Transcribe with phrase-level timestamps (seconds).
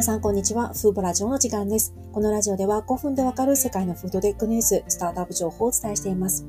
[0.00, 0.68] 皆さん、こんにちは。
[0.68, 1.92] フーボラジオの時間です。
[2.10, 6.46] このラジオでは5分でわかる世界のフードテックニュース、スタートアップ情報をお伝えしています。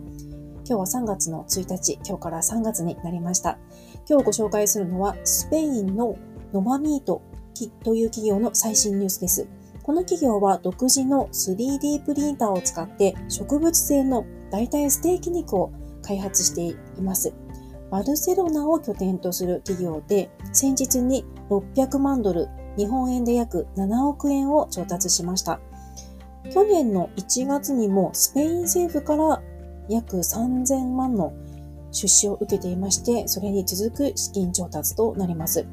[0.64, 3.58] 今日は3月の1日、今日から3月になりました。
[4.10, 6.16] 今日ご紹介するのは、スペインの
[6.54, 7.24] ノマミート
[7.84, 9.46] という企業の最新ニュースです。
[9.84, 15.72] この企業は独自の 3D プリンターを使って植物性の代替ステーキ肉を
[16.04, 17.34] 開発しています。
[17.90, 25.60] バルセロナを拠点とする企業で、先日に600万ドル、日本円で約7億円を調達しました。
[26.54, 29.42] 去年の1月にもスペイン政府から
[29.90, 31.34] 約3000万の
[31.92, 35.66] 出資を受けていまして、それに続く資金調達となります。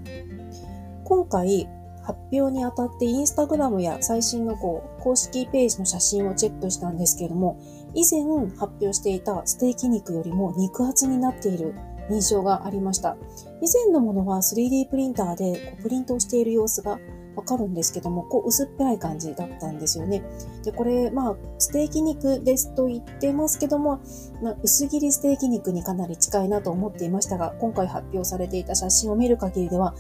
[1.04, 1.68] 今回、
[2.02, 7.58] 発表にあたってインスタグラムや最新のこう公式ページの写真をチェックしたんですけれども、
[7.94, 8.22] 以前
[8.56, 11.74] 発表していたステーキ肉よりも肉厚になっている
[12.10, 13.16] 印象がありました。
[13.60, 16.98] 以前のものは 3D プリンターでこうプリントをしている様子が
[17.38, 20.22] わかるんですけども、こう薄っぺらい感じだったんですよね。
[20.64, 24.00] で、これ、まあ、ステーキ肉ですと言ってますけども、
[24.42, 29.94] まあ、薄切りステーキ肉にかなり近いなと思っていましたが、今回発表されていた写真を見る限りでは、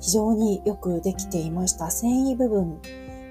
[0.00, 1.90] 非常によくできていました。
[1.90, 2.78] 繊維部分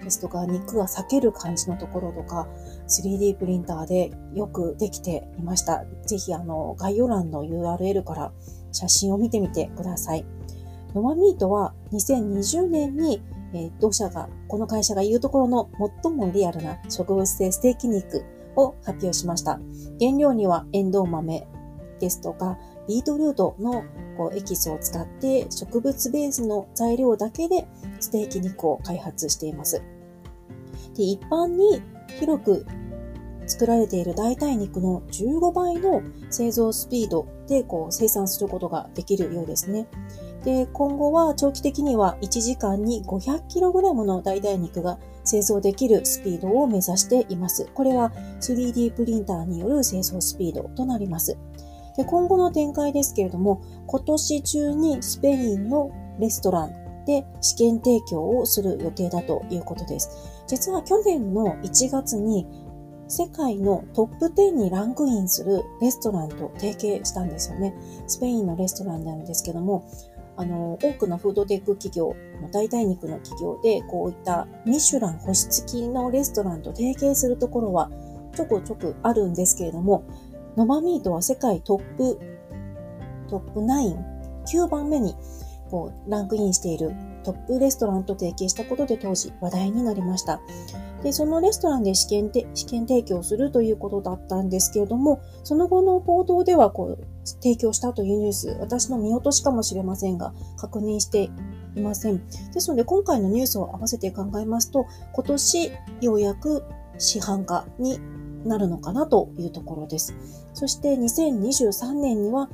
[0.03, 2.47] ですとか、肉が裂ける感じのところとか、
[2.91, 5.85] 3D プリンターでよくできていました。
[6.05, 8.31] ぜひ、あの、概要欄の URL から
[8.71, 10.25] 写真を見てみてください。
[10.93, 13.21] ノマミートは2020年に、
[13.53, 15.69] え、同社が、この会社が言うところの
[16.03, 18.23] 最もリアルな植物性ステーキ肉
[18.55, 19.59] を発表しました。
[19.99, 21.47] 原料にはエンドウ豆
[21.99, 23.83] ですとか、ビートルートの
[24.17, 27.67] こうエキスを使って植物ベースの材料だけで
[27.99, 29.81] ステーキ肉を開発しています。
[30.95, 31.81] で一般に
[32.19, 32.65] 広く
[33.51, 39.87] 作られている代替肉の15倍の製造スピードでこう生産することができるようですね。
[40.45, 47.67] で、今後は長期的には1時間に 500kg の代替肉が製造できるスピードを目指しています。
[47.73, 51.37] これは 3D プリンターによる製造スピードとなります。
[51.97, 60.09] で今後の展開ですけれども、今年中にスペインのレストランで試験提供をする予定だということです。
[60.47, 62.45] 実は去年の1月に
[63.11, 67.75] 世界のトップ10にランクインするレストランと提携したんですよね。
[68.07, 69.83] スペインのレストランなんですけども、
[70.37, 72.15] あの、多くのフードテック企業、
[72.53, 77.91] 代替肉の企業で、こういったミシュラン星付きのレストランと提携するところは
[78.33, 80.05] ちょこちょくあるんですけれども、
[80.55, 82.17] ノバミートは世界トップ、
[83.29, 83.97] トップ9、
[84.45, 85.17] 9番目に
[85.69, 86.95] こうランクインしている
[87.25, 90.39] トップレストランと提携したことで当時話題になりました。
[91.03, 101.29] で、そのレストランで試験て試験提供するということだったんですけれども、その後の報道ではこう提供したというニュース、私の見落としかもしれませんが、確認して
[101.75, 102.21] いません。
[102.53, 106.63] ですので、今回のニュースを合わせて考えますと、今年ようやく
[106.97, 107.99] 市販化に
[108.45, 110.15] なるのかなというところです。
[110.53, 112.49] そして2023年には、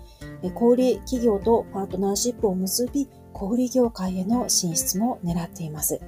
[0.53, 6.00] 小売企業とパートナーシップを結び、小売業界への進出も狙っています。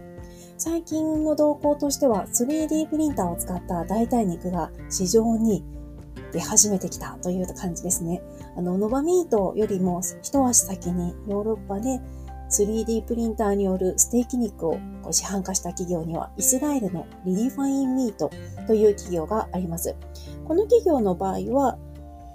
[0.59, 5.63] 最近の動向としては 3D プリンターを使った代替肉が市場に
[6.33, 8.21] 出始めてきたという感じですね。
[8.57, 12.01] あの、ノバミートよりも一足先にヨーロッパで
[12.51, 14.77] 3D プリンターによるステーキ肉を
[15.11, 18.29] 市販化した企業にはイスラエルのリディファインミート
[18.67, 19.95] という企業があります。
[20.45, 21.77] この企業の場合は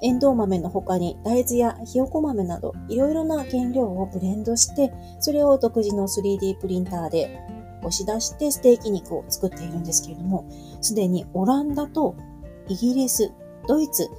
[0.03, 7.41] エンドウ豆の他に大豆やひよこ豆などいろいろな原料をブレンドしてそれを独自の 3D プリンターで
[7.85, 10.49] 押し出してステーキ肉を作っているんですけれども、
[10.81, 12.17] すでにオランダと
[12.69, 13.33] イギリス、
[13.69, 14.11] ドイツ、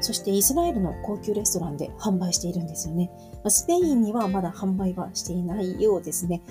[0.00, 3.10] そしてイスラエルの高級レストランで販売しているんですよね。
[3.48, 6.42] スペインにはまだ販売はしていないようですね。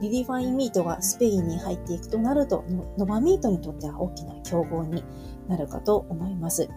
[0.00, 2.64] リリファインミートがスペインに入っていくとなると、
[2.96, 5.04] ノバミートにとっては大きな競合に
[5.48, 6.68] なるかと思います。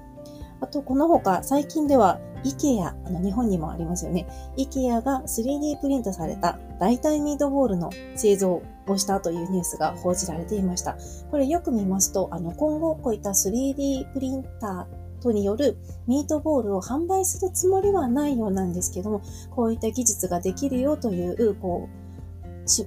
[0.62, 4.28] あと、この他、最近では、イケア、あの、日本にもありますよね。
[4.58, 10.98] イケアが 3D プリントされた代替ミートボールの製造をしたというニュースが報じられていました。
[11.32, 22.04] これよく見ますと、あの、今後こういった 3D プリンター等によるミートボールを販売するつもりはないようなんですけども、こういった技術ができるよという、こう、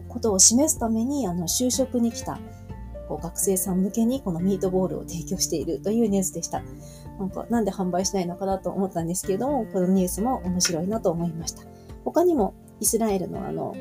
[0.08, 2.38] ことを示すために、あの、就職に来た
[3.08, 6.62] 学生さん向けにこのミートボールを提供しているというニュースでした。
[7.18, 11.62] なんか、なんで販売しないのかなと思ったんですけれども、このニュースも面白いなと思いました。
[12.04, 13.74] 他にも、イスラエルのあの、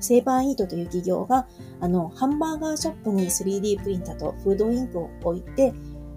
[0.00, 1.46] セーバーイートという企業が、
[1.80, 5.72] あの、ハンバーガーショップに 3D プリンターと food ink を置いて、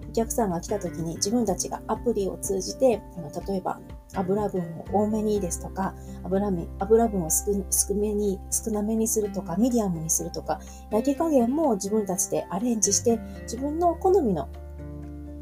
[0.08, 3.00] お客さんが来た時に自分たちがアプリを通じて、
[3.48, 3.78] 例えば
[4.14, 5.94] 油分を多めにですとか、
[6.24, 6.48] 油
[6.80, 14.48] 油分を少めに、少なめにするとか、ミディアムにするとか、焼き加減も自分たちでアレンジして、自分の好みの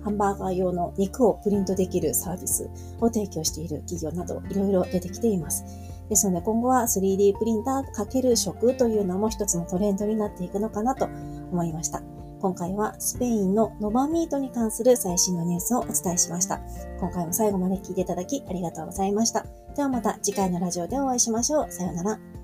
[0.06, 2.70] ハンバーガー用の肉をプリントできるサービス
[3.00, 5.64] を提供している企業などいろいろ出てきています。
[6.08, 11.06] ですので今後は 3D プリンター×食というのも一つのトレンドになっていくのかなと
[11.50, 12.00] 思いました。
[12.40, 16.60] 今回はスペインのノバミートに関する最新のニュースをお伝えしました。
[17.00, 19.44] 今回も最後まで聞いていただきありがとうございました。
[19.74, 21.72] ではまた次回のラジオでお会いしましょう。
[21.72, 22.35] さようなら。